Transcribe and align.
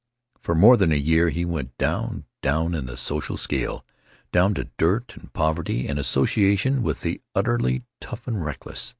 For 0.41 0.55
more 0.55 0.77
than 0.77 0.91
a 0.91 0.95
year 0.95 1.29
he 1.29 1.45
went 1.45 1.77
down, 1.77 2.25
down 2.41 2.73
in 2.73 2.87
the 2.87 2.97
social 2.97 3.37
scale, 3.37 3.85
down 4.31 4.55
to 4.55 4.63
dirt 4.79 5.15
and 5.15 5.31
poverty 5.31 5.87
and 5.87 5.99
association 5.99 6.81
with 6.81 7.01
the 7.01 7.21
utterly 7.35 7.83
tough 7.99 8.27
and 8.27 8.43
reckless. 8.43 8.89